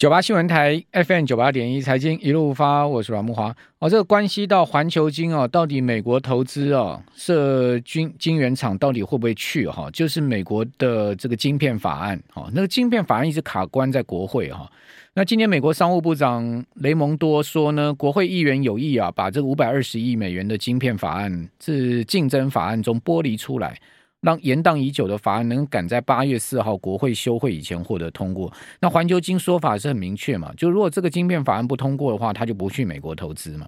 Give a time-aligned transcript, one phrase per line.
[0.00, 3.54] 九八新闻台 FM 九八点一财经一路发，我是阮慕华。
[3.80, 9.90] 哦，这个关系到环球金哦，到底美国投资哦设晶晶圆厂到底会不会去哈、哦？
[9.92, 14.72] 就是美国的这个晶片法案哈、哦，那个晶片法案一直卡关在国会哈、哦。
[15.12, 23.78] 那今天美国商务部长雷蒙多说呢，国会议员有意啊把这个五百二十亿美元的晶片法案自竞争法案中剥离出来。
[24.20, 28.52] 让延宕已久的法案能赶在八月四号国会休会以前获得通过。
[28.80, 33.66] 那环球金说法是很明确嘛，就如果这个晶片法案不通过的话，他就不去美国投资嘛。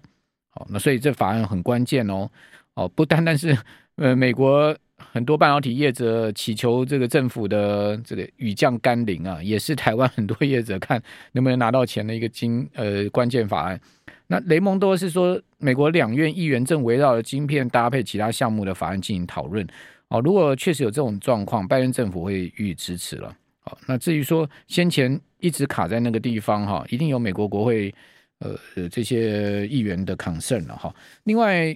[0.50, 2.28] 好，那所以这法案很关键哦。
[2.74, 3.56] 哦，不单单是
[3.96, 13.80] 呃美国很多半导体业者祈求这个政府的这个雨降甘霖啊，也是台湾很多业者看能不能拿到钱的一个晶呃关键法案。
[14.26, 19.66] 那雷蒙多是说，美国两院议员正围绕着晶片搭配其他项目的法案进行讨论。
[20.12, 23.34] 哦，如果确实有这种状况，拜登政府会予以支持了。
[23.60, 27.94] 好，那至于说先前一直卡在那个地方哈，一定有美国国会
[28.40, 28.54] 呃
[28.90, 30.94] 这些议员的 concern 了哈。
[31.24, 31.74] 另外，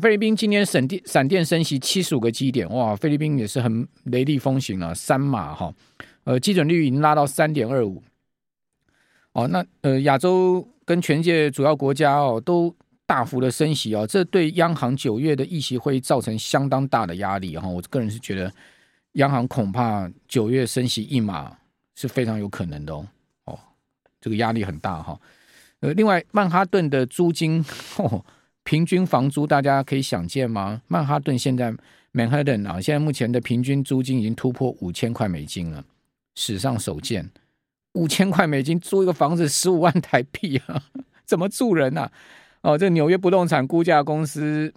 [0.00, 5.70] 菲律宾今天闪电闪电升息七十五个基点，哇，菲律宾也是很雷厉风行了，三码哈，
[6.24, 8.02] 呃，基准率已经拉到三点二五。
[9.32, 12.74] 哦，那呃，亚洲跟全世界主要国家哦都。
[13.06, 17.68] 大幅的升息啊，这对央行九月的议息会造成相当大的压力哈。
[17.68, 18.52] 我个人是觉得，
[19.12, 21.56] 央行恐怕九月升息一码
[21.94, 23.06] 是非常有可能的哦。
[23.44, 23.58] 哦，
[24.20, 25.20] 这个压力很大哈。
[25.80, 27.62] 呃，另外，曼哈顿的租金，
[28.62, 30.80] 平均房租大家可以想见吗？
[30.88, 31.74] 曼哈顿现在
[32.12, 35.84] 曼哈顿啊，现在目前的平均租金已经突破五千块美金了，
[36.36, 37.30] 史上首见，
[37.92, 40.82] 五千块美金租一个房子十五万台币啊，
[41.26, 42.10] 怎么住人啊？
[42.64, 44.72] 哦，这纽约不动产估价公司，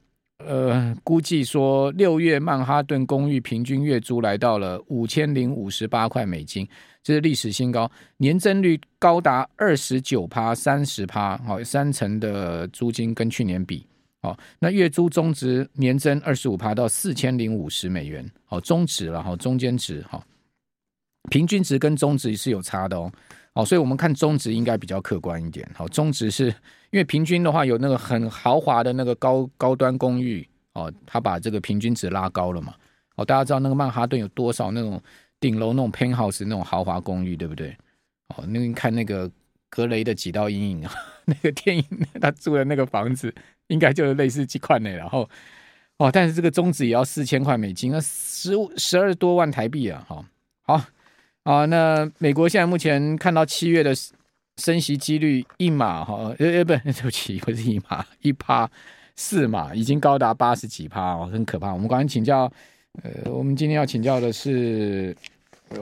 [0.46, 6.68] 呃，估计说六月曼哈顿公寓平均月租来到了五千零五十八块美金，
[7.02, 13.88] 这是历史新高，年增率高达二十九趴、三十趴，好，三成的租金跟去年比，
[14.22, 20.22] 好，那月租中值年增二十五趴到四千零五十美元，好，中值了哈，中间值哈，
[21.30, 23.10] 平均值跟中值是有差的哦。
[23.58, 25.68] 哦，所以我们看中值应该比较客观一点。
[25.74, 26.46] 好，中值是
[26.92, 32.76] 因为平均的话有那个很豪华的那个高高端公寓哦，它把这个平均值拉高了嘛。
[33.16, 35.02] 哦，大家知道那个曼哈顿有多少那种
[35.40, 37.76] 顶楼那种 penthouse 那种豪华公寓，对不对？
[38.36, 39.30] 哦，那个看那个
[39.70, 40.92] 格雷的几道阴影啊，
[41.26, 41.84] 那个电影
[42.22, 43.34] 他住的那个房子
[43.68, 45.28] 应该就是类似几块内，然后
[45.98, 50.24] 哦，但是这个中值也要四千块美金，那十十二多万台币啊，好，
[50.62, 50.84] 好。
[51.48, 53.94] 啊，那美国现在目前看到七月的
[54.58, 58.70] 升息几率一码哈，呃呃不， 对不起，不是一码，一趴
[59.16, 61.72] 四码，已经高达八十几趴哦，很可怕。
[61.72, 62.52] 我们刚刚请教，
[63.02, 65.16] 呃，我们今天要请教的是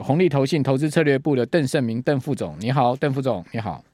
[0.00, 3.84] 红利投信投资策略部的邓胜明邓副总，你好，邓副总，你好。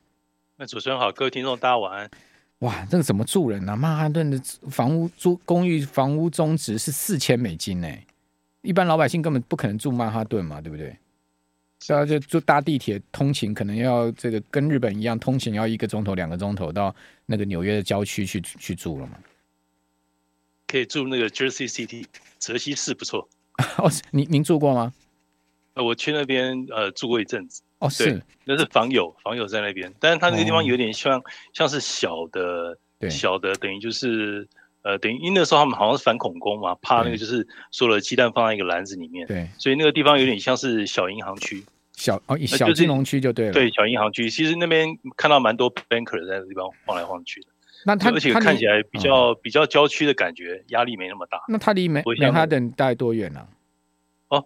[0.59, 2.11] 那主持人好，各位听众大家晚安。
[2.59, 3.77] 哇，这个怎么住人呢、啊？
[3.77, 7.89] 曼哈顿的房屋租公寓房屋中值是四千美金呢，
[8.61, 10.95] 一般老百姓根本不可能住曼哈顿嘛，对不对？
[11.85, 16.95] 是啊，就就搭地铁通勤，可能要这个跟日本一样，通勤要一个钟头、两个钟头到
[17.27, 19.19] 那个纽约的郊区去去住了嘛。
[20.69, 22.05] 可以住那个 Jersey City，
[22.39, 23.29] 泽西市不错。
[23.79, 24.93] 哦，您您住过吗？
[25.75, 27.63] 呃，我去那边呃住过一阵子。
[27.81, 32.79] 哦，是，那是房友，房友在那边，但是他那个地方有点像、哦、像是小的，
[33.11, 34.49] 小的等于就是
[34.83, 41.65] 呃等于因为那时候他们好像是反恐攻嘛，怕那个就是所有的鸡蛋放在一个篮子里面，对，所以那个地方有点像是小银行区。
[41.95, 43.53] 小哦，小金融区就对了。
[43.53, 47.49] 对，小银行区，其实那边看到蛮多 banker 在那个地方晃来晃去的。
[47.85, 51.41] 那他而且看起来比较比较郊区的感觉，压力没那么大。
[51.49, 53.47] 那他离曼曼哈顿大概多远呢？
[54.29, 54.45] 哦，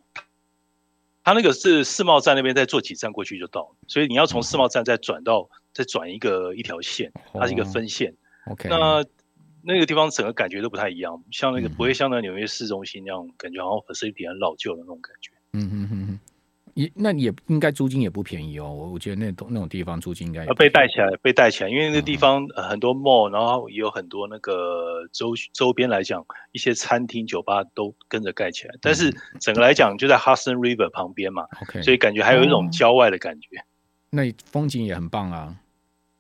[1.23, 3.77] 他那个是世贸站那边，再坐几站过去就到了。
[3.87, 8.15] 所以你要从世贸站再转到再转一个一条线，它是一个分线。
[8.47, 9.05] OK，那
[9.67, 15.33] 那个地方整个感觉都不太一样，像那个不会像那纽约市中心那样，感觉好像 facility 很老旧的那种感觉。
[15.53, 16.21] 嗯嗯嗯嗯。
[16.75, 26.23] 也那也应该租金也不便宜哦，我我觉得那种那种地方租金应该被带起来，被带起来，因为那个地方很多 mall，然后也有很多那个周周边来讲，
[26.53, 28.75] 一些餐厅、酒吧都跟着盖起来。
[28.83, 29.11] 但是
[29.41, 33.65] 整个来讲，就在 Hudson River 旁边嘛，OK，所以感觉还有一种郊外的感觉。
[34.11, 35.57] 那风景也很棒啊，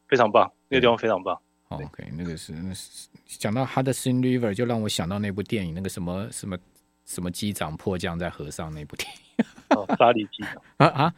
[0.08, 1.38] 非常棒，那个地方非常棒。
[1.68, 6.56] OK，那个是那是讲到 Hudson River，就让我想到那部电影，那个什么什么
[7.04, 9.44] 什么机长迫降在河上那部电影。
[9.70, 11.14] 哦，沙利机长 啊啊，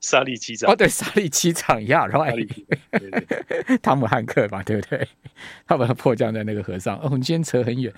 [0.00, 2.24] 沙利机长哦，对，沙利机长一样， 然后
[3.82, 5.06] 汤姆汉克嘛，对不对？
[5.66, 6.96] 他把它迫降在那个河上。
[6.96, 7.92] 哦，我们今天扯很远。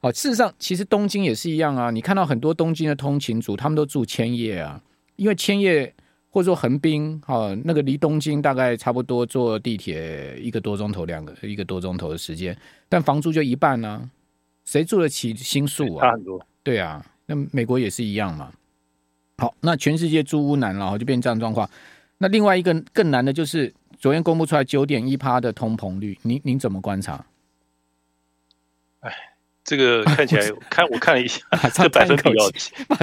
[0.00, 1.90] 哦，事实上，其实东京也是一样啊。
[1.90, 4.80] 你看到很多东京的通勤族，他们都住千叶啊，
[5.16, 5.92] 因为千叶
[6.38, 12.56] 或或者说横滨，哈，那个离东京大概差不多坐地铁一个多钟头，两个一个多钟头的时间，
[12.88, 14.10] 但房租就一半呢、啊，
[14.64, 16.06] 谁住得起新宿啊？
[16.06, 16.40] 差很多。
[16.62, 18.52] 对啊，那美国也是一样嘛。
[19.38, 21.68] 好，那全世界租屋难了，就变这样状况。
[22.18, 27.26] 那另外一个更难的就是昨天公布出来九点一趴的通膨率，您您怎么观察？
[29.00, 29.10] 哎。
[29.68, 31.42] 这个看起来，看我看了一下，
[31.74, 32.50] 这百分比哦，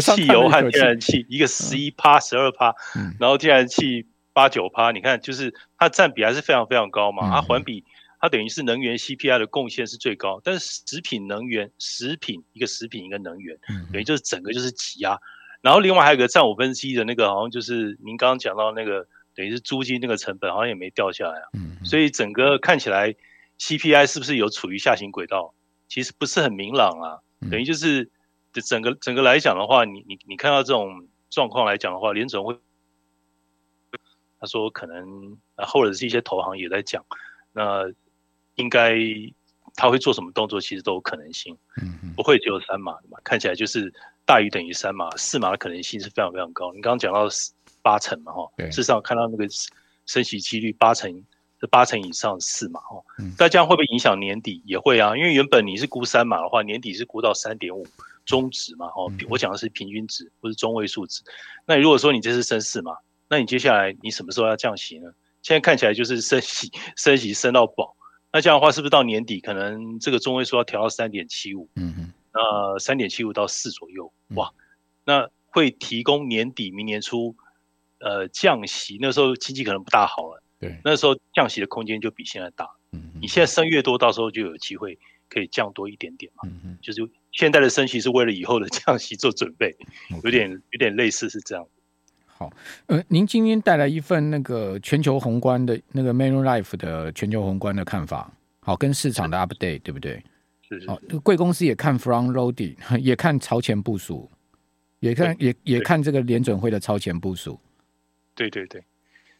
[0.01, 2.73] 汽油和天然气一个十一趴、十二趴，
[3.19, 7.29] 然后天然气八九趴，你看就是它占比还是非常非常高嘛。
[7.29, 7.83] 它环比，
[8.19, 13.55] 它等于是能源 CPI 的贡献是最高，但是食品能源、食品一个食品一个能源，
[13.93, 15.19] 等于就是整个就是挤压。
[15.61, 21.45] 然后另外还有个占五分之一的那个，好像就是您刚刚讲到那个，等于是租金那个成本好像也没掉下来啊。
[21.83, 23.13] 所以整个看起来
[23.59, 25.53] CPI 是不是有处于下行轨道？
[25.87, 28.09] 其实不是很明朗啊，等于就是
[28.53, 32.57] 整个整个来讲的话，你你你看到这种状况来讲的话，联总会
[34.39, 37.05] 他说可能啊，或者是一些投行也在讲，
[37.53, 37.83] 那
[38.55, 38.97] 应该
[39.75, 41.57] 他会做什么动作，其实都有可能性，
[42.15, 43.93] 不会只有三码的嘛，看起来就是
[44.25, 46.73] 大于等于三码，四码的可能性是非常非常高。
[46.73, 47.27] 你刚刚讲到
[47.81, 49.47] 八成嘛，哈，事实上看到那个
[50.05, 51.23] 升息几率八成。
[51.67, 53.03] 八成以上四嘛哦，
[53.37, 54.61] 那这样会不会影响年底？
[54.65, 57.85] 也会啊，因为原本你是估三码的话，年底是估到三点五
[58.25, 61.21] 中值嘛哦，我讲的是平均值，不是中位数值。
[61.65, 62.97] 那如果说你这是升四嘛，
[63.27, 65.11] 那你接下来你什么时候要降息呢？
[65.41, 67.95] 现在看起来就是升息，升息升到饱。
[68.31, 71.69] 那这样的话，是不是到年底可能这个中位数要调到三点七五？
[71.75, 74.51] 嗯嗯，那三点七五到四左右，哇，
[75.05, 77.35] 那会提供年底明年初
[77.99, 80.41] 呃降息，那时候经济可能不大好了。
[80.59, 82.69] 对，那时候降息的空间就比现在大。
[82.91, 84.97] 嗯，你现在升越多，到时候就有机会
[85.29, 86.43] 可以降多一点点嘛。
[86.45, 89.75] 嗯嗯，就是现在的升息是为了以后的降息做准备，
[90.23, 91.67] 有点有点类似是这样。
[92.25, 92.51] 好，
[92.87, 98.31] 呃，您今天带来一份那个全球宏观的那个 Manulife 的全球宏观的看法，
[98.61, 100.23] 好，跟市场的 update 对不对？
[100.61, 100.87] 是是。
[100.87, 104.29] 好，贵公司也看 front loading， 也看超前部署，
[104.99, 107.59] 也看也也看这个联准会的超前部署。
[108.33, 108.83] 对对对。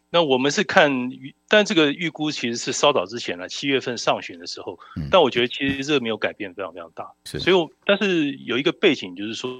[0.08, 4.78] 那我们是看预，但这个预估其实是稍早之前了，七月份上旬的时候。
[5.10, 7.12] 但我觉得其实这个没有改变非常非常大。
[7.24, 9.50] 是，所以我但是有一个背景就是说，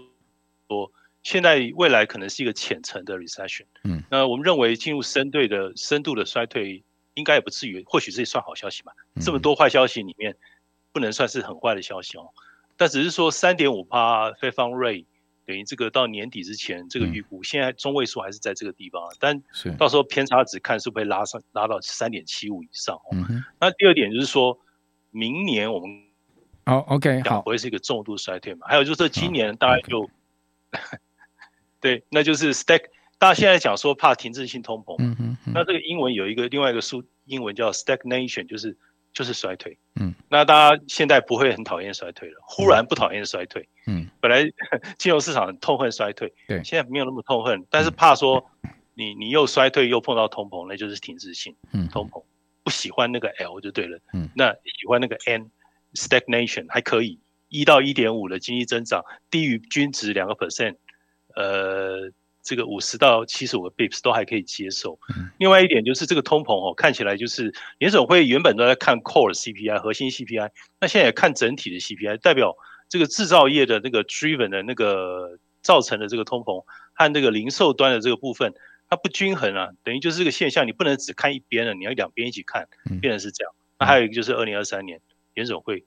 [0.69, 0.90] 说
[1.25, 3.64] 现在未来可能是一个浅层的 recession。
[3.82, 6.82] 嗯，那我们认为进入深对的深度的衰退，
[7.14, 8.92] 应该也不至于，或许这也算好消息吧。
[9.20, 10.37] 这么多坏消息里面，
[10.92, 12.31] 不能算是很坏的消息哦。
[12.76, 15.06] 但只是说三点五趴 Fed Fund Rate。
[15.46, 19.40] 等于这个到年底之前，这个预估现在中位数还是在这个地方，但
[19.78, 22.98] 到时候偏差值看是不是拉上拉到三点七五以上。
[23.12, 23.44] 嗯。
[23.60, 24.58] 那第二点就是说，
[25.12, 25.88] 明年我们
[26.64, 28.66] 好 OK 好不会是一个重度衰退嘛？
[28.66, 30.10] 还有就是今年大概就
[31.81, 32.82] 对，那就是 stack。
[33.19, 38.76] 大家现在讲说怕停滞性通膨，嗯，那这个英文有一个另外一个数，英文叫 stagnation，就是。
[39.16, 44.44] 就是衰退，嗯，那大家现在不会很讨厌衰退了，忽然不讨厌衰退，嗯，本来
[44.98, 48.44] 金融市场很痛恨衰退，对，现在没有那么痛恨，但是怕说
[48.92, 52.22] 你你又衰退又碰到通膨，那就是停滞性，嗯，通膨
[52.62, 55.50] 不喜欢那个 L 就对了，嗯，那喜欢那个 N
[55.94, 57.18] stagnation 还可以，
[57.48, 60.76] 一到一点五的经济增长低于均值两个 percent，
[61.34, 62.12] 呃。
[62.46, 64.96] 这个五十到七十五个 bips 都还可以接受。
[65.37, 72.54] 另外一点就是这个通膨哦，看起来就是联总会原本都在看 core CPI 核心 CPI，那现在也看整体的 CPI，代表
[72.88, 78.54] 这个制造业的那个 driven 的那个造成的这个通膨和那个零售端的这个部分，
[78.88, 82.68] 它不均衡啊，等于就是这个现象，你不能只看一边了，你要两边一起看，
[83.00, 83.52] 变成是这样。
[83.80, 85.00] 那还有一个就是二零二三年
[85.35, 85.85] 联总会，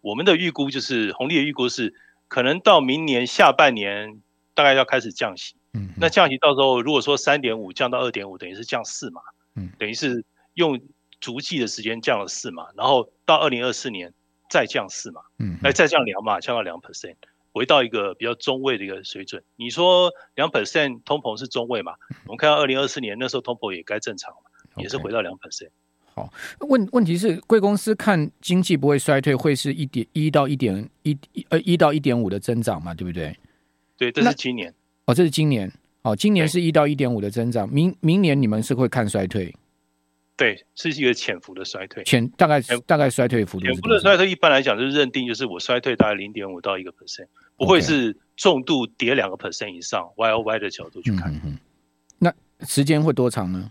[0.00, 1.92] 我们的预估就是红利的预估是
[2.28, 4.22] 可能到明年下半年
[4.54, 5.54] 大概要开始降息。
[5.74, 9.22] 嗯，那降息到时候如果说三点五降到二点五，等于是降四嘛，
[9.54, 10.24] 嗯，等于是
[10.54, 10.80] 用
[11.20, 14.12] 足迹的时间降了四嘛，然后到二零二四年
[14.50, 17.14] 再降四嘛，嗯，来再降两嘛，降到两 percent，
[17.52, 19.42] 回到一个比较中位的一个水准。
[19.56, 21.94] 你说两 percent 通膨是中位嘛？
[22.26, 25.70] 我们看到二零二四年那时候通膨也该正常嘛，也是回到两 percent。
[26.14, 26.30] 好，
[26.68, 31.16] 问问题是贵公司看经济不会衰退，会是一点一到一点一
[31.48, 32.92] 呃一到一点五的增长嘛？
[32.92, 33.34] 对不对？
[33.96, 34.74] 对，这是今年。
[35.06, 35.72] 哦，这是今年。
[36.04, 39.54] 哦，今年是一到一点五的增长，明明年你们是会看衰退，
[40.36, 51.58] 对，是一个潜伏的衰退，潜大概大概衰退幅度，潜伏的衰退一般来讲就是认定就是我衰退大概零点五到一个 percent，不会是重度跌两个 percent 以上，Y O Y 的角度去看，嗯嗯，
[52.18, 52.34] 那
[52.66, 53.70] 时间会多长呢？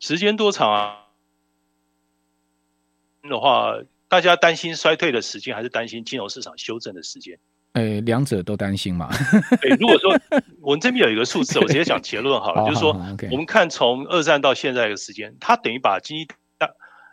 [0.00, 0.96] 时间多长啊？
[3.22, 7.38] 的话，大家担心衰退的时间，还是担心金融市场修正的时间？
[7.76, 9.10] 呃，两者都担心嘛。
[9.60, 10.18] 对，如果说
[10.62, 12.98] 我们这边有一个数字，我直接讲结论好了， 就是说，
[13.30, 16.70] 我们看从二战到现在的时间，它等于把经济大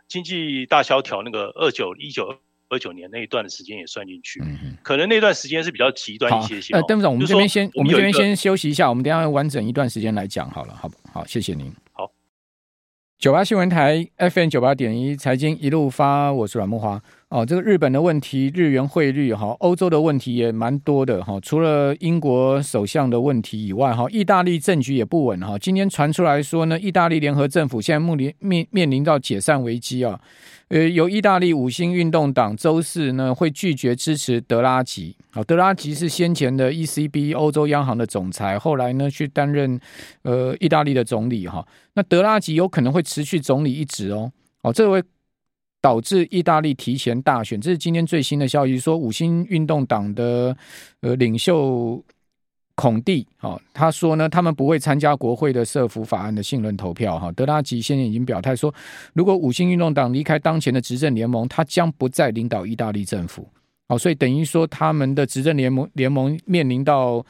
[0.08, 2.34] 经济大萧条那个二九一九
[2.70, 4.42] 二九年那一段的时间也算进去，
[4.82, 6.72] 可能那段时间是比较极端一些些。
[6.72, 11.26] 呃，邓副总，我们这边先，我们这边先休息一下，我们等下完整一段时间来讲好了，好不好？
[11.26, 11.70] 谢谢您。
[11.92, 12.10] 好，
[13.18, 16.98] 九八新闻台 FM 九八点一财经一路发，我是阮慕驊。
[17.34, 21.36] 哦，这个日本的问题，日元汇率哈，欧洲的问题也蛮多的哈。
[21.40, 25.58] 除了英国首相的问题以外，哈，意大利政局也不稳哈。
[25.58, 30.20] 今天传出来说呢，意大利联合政府现在目临面面临到解散危机啊。
[30.68, 35.16] 呃，由意大利五星运动党周四呢会拒绝支持德拉吉。
[35.32, 39.80] 好，德拉吉是先前的 ECB 欧洲央行的总裁，后来呢去担任
[40.22, 41.66] 呃意大利的总理哈。
[41.94, 44.30] 那德拉吉有可能会辞去总理一职哦。
[44.62, 45.02] 哦，这位。
[45.84, 48.78] 导致意大利提前大选，这是今天最新的消息。
[48.78, 50.56] 说五星运动党的
[51.02, 52.02] 呃领袖
[52.74, 57.18] 孔蒂，哈，他说呢，他们不会参加国会的社福法案的信任投票。
[57.18, 58.74] 哈，德拉吉现在已经表态说，
[59.12, 63.46] 如果五星运动党离开当前的执政联盟，他将不再领导意大利政府。
[63.86, 67.22] 好，所以等于说他们的执政联盟联盟面临到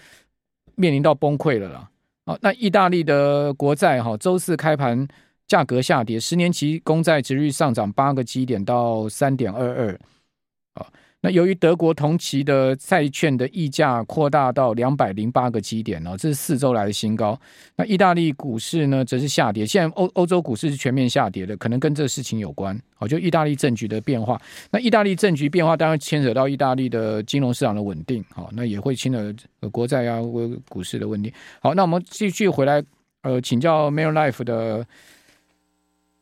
[0.76, 1.90] 面临到崩溃了啦。
[2.24, 5.08] 好，那意大利的国债哈，周四开盘。
[5.46, 10.00] 价格下跌，十年期公债殖率上涨八个基点到三点二二。
[10.74, 10.86] 啊
[11.24, 17.40] 那由于德国同期的债券的溢价扩大到两百零八个基点哦，这是四周来的新高。
[17.76, 19.64] 那意大利股市呢，则是下跌。
[19.64, 22.78] 现在欧欧洲股市是全面下跌的，可能跟这个事情有关。
[22.94, 24.38] 好，就意大利政局的变化。
[24.70, 28.22] 那意大利政局变化，当然牵扯到意大利的金融市场的稳定。
[28.28, 29.34] 好，那也会牵扯
[29.72, 30.20] 国债啊，
[30.68, 31.32] 股市的问题。
[31.62, 32.84] 好，那我们继续回来，
[33.22, 34.86] 呃，请教 Manulife 的。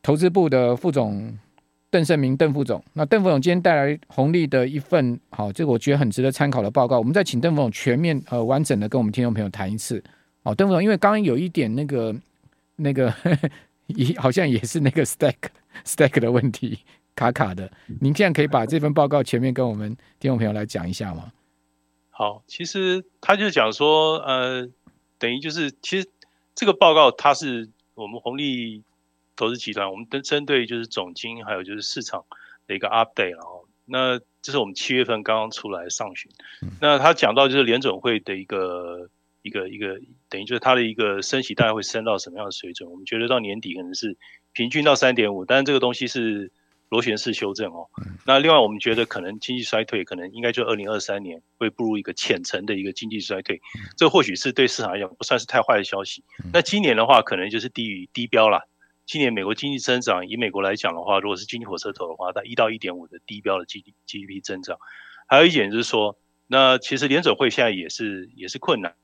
[0.03, 1.35] 投资部的副总
[1.89, 6.99] 邓胜明，邓副总，那邓副总今天带来红利的一份，好，这个我觉得很值得参考的报告。
[6.99, 10.03] 我们再请邓副总全面呃完整的跟我们听众朋友谈一次。
[10.43, 12.13] 好，邓副总，因为刚刚有一点那个
[12.75, 13.13] 那个
[13.87, 15.35] 也 好像也是那个 stack
[15.85, 16.79] stack 的问题
[17.15, 21.31] 卡卡的，您现在可以把这份报告全面跟我们听众朋友来讲一下吗？
[22.09, 24.67] 好，其实他就讲说，呃，
[25.17, 26.09] 等于就是其实
[26.53, 28.83] 这个报告它是我们红利。
[29.43, 32.23] 投资集团，我们针针对就是总经，还有就是市场
[32.65, 36.31] 的一个 update，然后那这是我们七月份刚刚出来上旬，
[36.79, 39.09] 那他讲到就是联准会的一个
[39.41, 42.89] 一个一个，等于就是它的一个升息大概会升到什么样的水准？
[42.89, 44.15] 我们觉得到年底可能是
[44.53, 46.49] 平均到三点五，但是这个东西是
[46.87, 47.89] 螺旋式修正哦。
[48.25, 53.61] 那另外我们觉得可能经济衰退可能应该就二零二三年会步入一个浅层的一个经济衰退，
[53.97, 56.23] 这或许是对市场来讲不算是太坏的消息。
[56.53, 58.69] 那今年的话，可能就是低于低标了。
[59.05, 64.77] 今年美国经济增长，以美国来讲的话，如果是经济火车头的话，在一到一点五的低标的 G D G D P 增长。
[65.27, 66.17] 还有一点就是说，
[66.47, 68.95] 那其实联准会现在也是也是困难。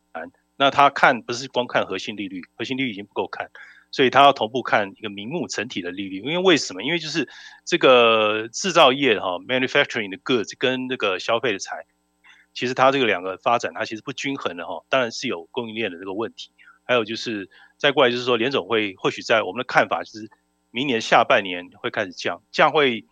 [0.58, 3.50] 那他看不是光看核心利率，核心利率已经不够看，
[3.92, 6.18] 所以他要同步看一个名目整体的利率。
[6.18, 6.84] 因为为什么？
[6.84, 7.30] 因为就是
[7.66, 11.86] 这个制造业哈，manufacturing 的 goods 跟那个消费的财，
[12.54, 16.52] 其实它这个两个发展它其实不均衡的哈，当然是有供应链的这个问题。
[16.90, 17.48] 还有就是。
[17.82, 20.30] 再过来就是说，联总会或许在我们的看法就是，
[20.70, 23.06] 明年下半年会开始降，降会，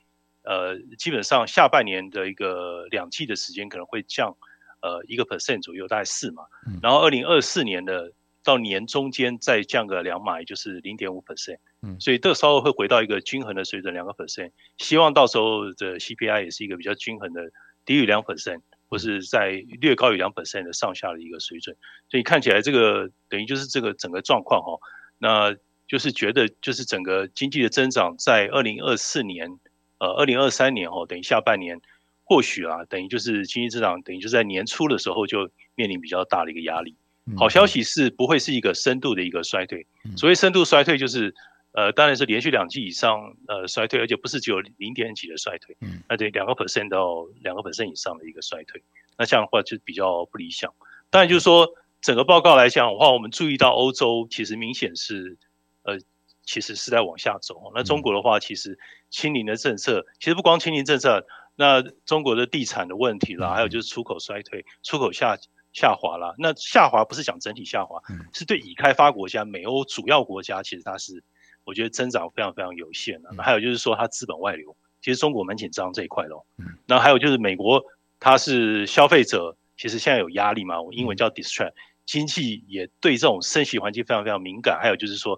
[0.43, 4.35] 呃，基本上下半年的一个两季的时间可能会降，
[4.81, 6.43] 呃，一个 percent 左右，大概四嘛，
[6.83, 8.11] 然后二零二四年的
[8.43, 11.59] 到年中间再降个两码，也就是零点五 percent，
[12.01, 17.41] 所以这稍微会回到一个均衡的水准，两个 percent，希望到时候的 CPI 也是一个比较均衡的，
[17.85, 18.59] 低于两 percent。
[18.89, 21.75] 或是在略高于两 percent 的上下的一个水准，
[22.09, 24.79] 所以看起来这个等于就是这个整个状况哈，
[25.17, 25.55] 那
[25.87, 29.59] 就是觉得就是整个经济的增长在二零二四年，
[29.99, 31.79] 呃，二零二三年哈，等于下半年
[32.23, 36.95] 或许啊，等于就是经济增长等于就在年初的时候就面临比较大的一个压力。
[37.35, 41.35] 好消息是不会是一个深度的一个衰退，所谓深度衰退就是。
[41.77, 48.81] 呃，当然是连续两季以上呃衰退，而且不是只有零点几的衰退，嗯，那对两个 percent 到两个 percent 以上的一个衰退，
[49.15, 50.73] 那这样的话就比较不理想。
[51.11, 51.69] 当然就是说
[52.01, 55.37] 整个报告来讲的话，我们注意到欧洲其实明显是
[55.83, 55.99] 呃
[56.41, 57.71] 其实是在往下走。
[57.75, 58.79] 那中国的话，其实
[59.11, 65.37] 清零的政策其实不光清零政策，那中国的地产的问题啦，还有就是出口衰退，出口下
[65.73, 66.33] 下滑啦。
[66.39, 68.01] 那下滑不是讲整体下滑，
[68.33, 71.23] 是对已开发国家、美欧主要国家，其实它是。
[71.67, 73.29] 我觉得增长非常非常有限了。
[73.35, 76.45] 那还有就是说，它资本外流，其实中国蛮紧张这一块喽。
[76.85, 77.83] 那还有就是美国，
[78.21, 80.81] 它是消费者，其实现在有压力嘛。
[80.81, 81.73] 我英文叫 distress，
[82.05, 84.79] 经济也对这种升息环境非常非常敏感。
[84.81, 85.37] 还有就是说，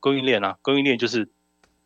[0.00, 1.26] 供应链啊，供应链就是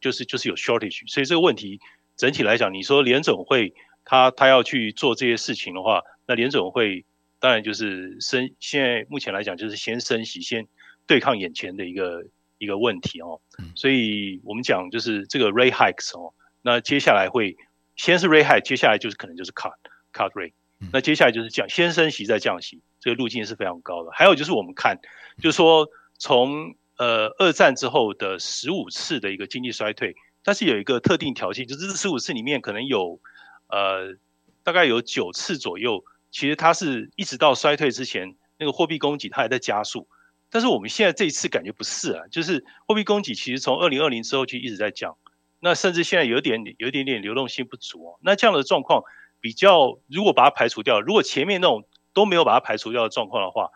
[0.01, 1.81] 就是就是有 shortage，所以这个问题
[2.17, 3.73] 整体来讲，你说联总会
[4.05, 7.05] 他他要去做这些事情的话，那联总会
[7.39, 10.67] 当然就是升，现在目前来讲就是先升息，先
[11.07, 12.25] 对抗眼前的一个
[12.65, 13.41] 一个问题哦。
[13.77, 17.57] 所以我们讲就是这个 rate hikes 哦，那接下来会
[17.95, 19.75] 先是 rate hike，接下来就是可能就是 cut
[20.13, 20.55] cut rate，
[20.93, 24.11] 那接下来就是降，先升息再降息，这个路径是非常高的。
[24.13, 24.99] 还有就是我们看，
[25.41, 33.21] 就是说从呃二战之后的十五次的一个经济衰退，但是有一个特定条件，就是这十五次里面可能有
[33.69, 34.17] 呃。
[34.65, 40.09] 大概有九次左右，其实它是一直到衰退之前，那个货币供给它还在加速。
[40.55, 45.17] 但是我们现在这一次感觉不是啊，就是货币供给其实从二零二零之后就一直在降，
[45.59, 48.19] 那甚至现在有点有一点点流动性不足哦。
[48.23, 49.03] 那这样的状况
[49.41, 51.83] 比较，如果把它排除掉，如果前面那种
[52.13, 53.69] 都没有把它排除掉的状况的话，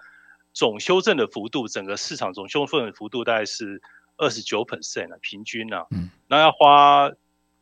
[0.52, 3.82] 总修正的幅度，整个市场总修正的幅度大概是
[4.16, 7.11] 二十九 percent 啊，平均啊，嗯，那要花。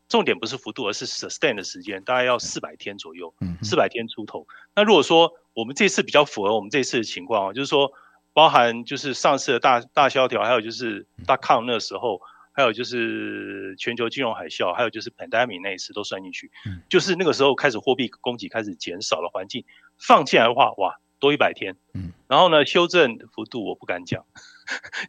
[0.08, 4.46] 重点不是幅度，而是 sustain 的时间，大概要四百天左右，四百天出头。
[4.76, 7.90] 那如果说我们这次比较符合我们这次的情况啊，就是说
[8.37, 12.21] 包含就是上次的大大萧条，还有就是 dot-com 那时候，
[12.52, 19.64] 还有就是全球金融海啸，还有就是 pandemic 那一次都算进去，嗯就是那个时候开始货币供给开始减少了环境
[19.97, 21.76] 放进来的话，哇，多一百天。
[21.95, 24.23] 嗯然后呢，修正幅度我不敢讲。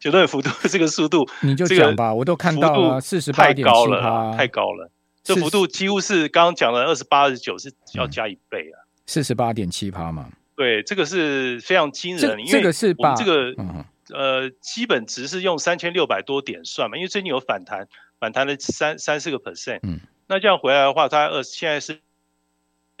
[0.00, 4.90] 修正幅度 这个速度，你就讲吧，我都看到了，四十八太高了，太高了。
[5.22, 10.30] 这幅度几乎是刚刚讲的二十八、二十九是要加一倍啊，四十八点七趴嘛。
[10.58, 13.54] 对，这个是非常惊人，因为这个是把这个
[14.12, 17.86] 呃基本值是用三千六百多点算嘛，因为最近有反弹，
[18.18, 22.00] 反弹了三三四个 percent，嗯，那这样回来的话，它二现在是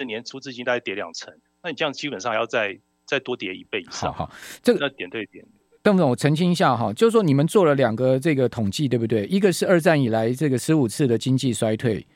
[0.06, 1.34] 年初至今大概跌两成，
[1.64, 5.44] 那你这样基本上还要再再多跌一倍以上，好，好，这个那点对点。
[5.82, 9.26] 邓总，我澄清一下哈，就是说你们做了两个这个统计，对不对？
[9.26, 12.06] 一个是二战以来这个十五次的经济衰退，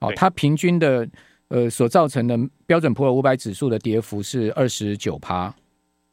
[0.00, 1.06] 哦，它平均的
[1.50, 5.54] 呃所造成的标准普尔五百指数的跌幅是二十九趴，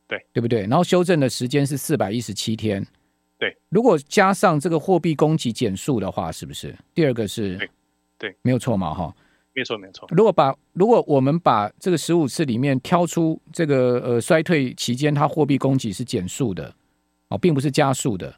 [0.07, 0.61] 对对不对？
[0.67, 2.85] 然后修正的时间是四百一十七天，
[3.39, 3.57] 对。
[3.69, 6.75] 如果加上这个货币供给减速的话，是不是？
[6.93, 7.69] 第二个是，对，
[8.19, 9.15] 对，没有错嘛，哈。
[9.53, 10.07] 没错，没错。
[10.11, 16.71] 如果把如果我们把这个十五次里面挑出这个呃衰退期间，它货币供给是减速的。
[17.29, 18.33] 哦，并不是加速的，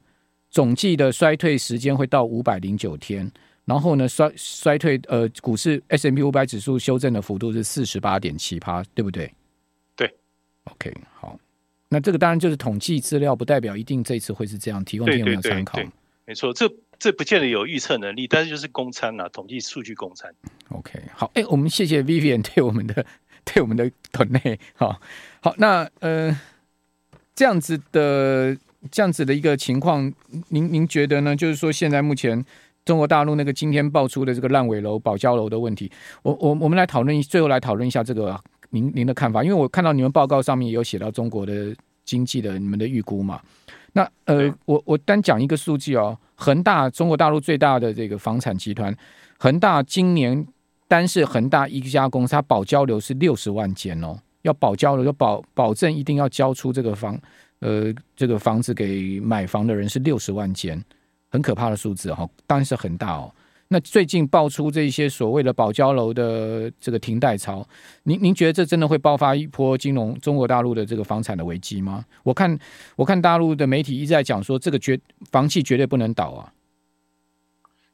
[0.49, 3.31] 总计的衰退时间会到五百零九天，
[3.69, 9.31] 然后呢，衰衰退呃，股市 S M P 五百指数修正的幅度是四十八点七趴，对不对？
[9.95, 10.11] 对
[10.63, 11.39] ，OK，好，
[11.87, 15.79] 那这个当然就是统计资料，不代表一定这次会是这样，提供听众参考。
[16.25, 20.33] 没错，这这不见得有预测能力，但是就是公参啊，统计数据公参。
[20.69, 23.05] OK，好，哎，我们谢谢 Vivian 对我们的
[23.45, 24.99] 对我们的团内，好，
[25.41, 26.35] 好，那呃，
[27.35, 28.57] 这样子的。
[28.89, 30.09] 这样子的一个情况，
[30.47, 31.35] 您您觉得呢？
[31.35, 32.45] 就是说，现在目前
[32.89, 35.91] 中国大陆那个今天爆出的这个烂尾楼、保交楼的问题，
[36.23, 38.35] 我我我们来讨论，最后来讨论一下这个
[38.71, 39.43] 您您的看法。
[39.43, 41.71] 因为我看到你们报告上面也有写到中国的
[42.03, 43.39] 经济的你们的预估嘛。
[43.93, 48.91] 那呃，我我单讲一个数据哦，恒大中国大陆最大的这个房产集团，
[49.37, 50.43] 恒大今年
[50.87, 57.15] 单是恒大一家公司，它保交楼是六十万间哦，要保交楼，要保保证一定要交出这个房。
[57.59, 60.83] 呃，这个房子给买房的人是六十万间，
[61.29, 63.33] 很可怕的数字哈，当然是很大哦。
[63.71, 67.63] 那最近爆出这些所谓的保交楼的这个停贷潮，
[68.01, 72.03] 您您觉得这真的会爆发一波金融中国大陆的这个房产的危机吗？
[72.23, 72.57] 我看
[72.95, 74.99] 我看大陆的媒体一直在讲说，这个绝
[75.31, 76.51] 房企绝对不能倒啊。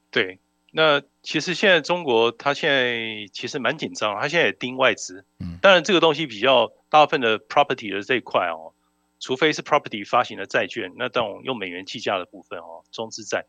[0.09, 0.39] 对，
[0.71, 8.71] 那其实现在中国它现在其实蛮紧张，它现在也盯外资，嗯，当然这个东西比较大部分的 property 的这一块哦。
[9.19, 13.45] 除非是 property 发行的债券，那这种用美元计价的部分哦，中资债。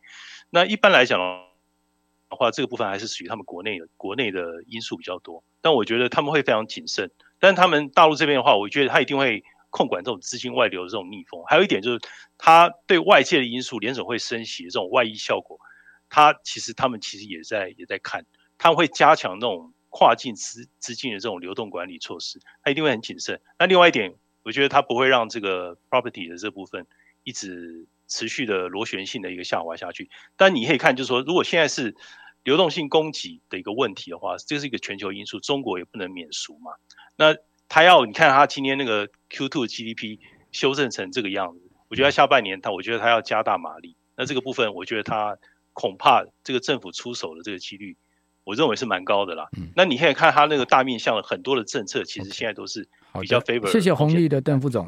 [0.49, 5.45] 那一般来讲的话，这个部分还是属于他们国内的国内的因素比较多。
[5.61, 7.11] 但我觉得他们会非常谨慎。
[7.39, 11.43] 但他们大陆这边的话，我觉得他一定会控管这种资金外流的这种逆风。
[11.47, 12.01] 还有一点就是，
[12.39, 15.59] 他对外界的因素，联准会升息的这种外溢效果，
[16.09, 18.25] 他其实他们其实也在也在看，
[18.57, 23.41] 他们会加强那种跨境资资金的这种流动管理措施，他一定会很谨慎。
[23.59, 24.15] 那另外一点。
[24.47, 26.87] 我觉得它不会让这个 property 的这部分
[27.25, 30.09] 一直持续的螺旋性的一个下滑下去。
[30.37, 31.97] 但你可以看，就是说，如果现在是
[32.45, 36.71] 流动性供给的一个问题的话，这是一个全球因素，中国也不能免俗嘛。
[37.17, 37.35] 那
[37.69, 40.21] 它要你看它今天那个 Q2 GDP
[40.53, 43.97] 修正成这个样子，我觉得下半年它，我觉得它要加大马力。
[44.17, 45.37] 那这个部分，我觉得它
[45.73, 47.97] 恐怕这个政府出手的这个几率，
[48.47, 49.49] 我认为是蛮高的啦。
[49.75, 52.89] 那你可以看他那个大面向的很多的政策，其实现在都是。
[53.19, 54.85] 比较 favor，谢谢红利的邓副总。